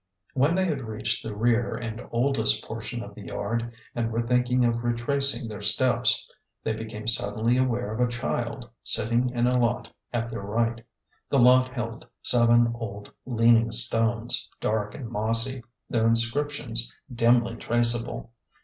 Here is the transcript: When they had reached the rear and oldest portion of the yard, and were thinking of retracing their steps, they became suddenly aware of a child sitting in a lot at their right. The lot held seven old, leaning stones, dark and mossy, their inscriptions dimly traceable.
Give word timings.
When 0.33 0.55
they 0.55 0.65
had 0.65 0.81
reached 0.81 1.21
the 1.21 1.35
rear 1.35 1.75
and 1.75 2.01
oldest 2.09 2.63
portion 2.65 3.03
of 3.03 3.13
the 3.13 3.21
yard, 3.27 3.71
and 3.93 4.11
were 4.11 4.23
thinking 4.27 4.65
of 4.65 4.83
retracing 4.83 5.47
their 5.47 5.61
steps, 5.61 6.27
they 6.63 6.73
became 6.73 7.05
suddenly 7.05 7.55
aware 7.55 7.93
of 7.93 7.99
a 7.99 8.09
child 8.11 8.67
sitting 8.81 9.29
in 9.29 9.45
a 9.45 9.59
lot 9.59 9.93
at 10.11 10.31
their 10.31 10.41
right. 10.41 10.83
The 11.29 11.37
lot 11.37 11.71
held 11.75 12.07
seven 12.23 12.71
old, 12.73 13.11
leaning 13.27 13.69
stones, 13.71 14.49
dark 14.59 14.95
and 14.95 15.07
mossy, 15.07 15.61
their 15.87 16.07
inscriptions 16.07 16.91
dimly 17.13 17.55
traceable. 17.55 18.31